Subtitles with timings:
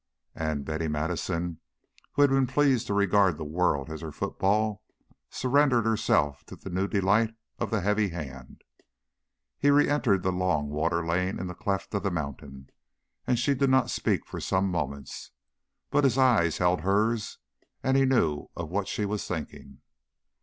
[0.33, 1.59] And Betty Madison,
[2.13, 4.81] who had been pleased to regard the world as her football,
[5.29, 8.63] surrendered herself to the new delight of the heavy hand.
[9.59, 12.71] He re entered the long water lane in the cleft of the mountain,
[13.27, 15.29] and she did not speak for some moments,
[15.91, 17.37] but his eyes held hers
[17.83, 19.81] and he knew of what she was thinking.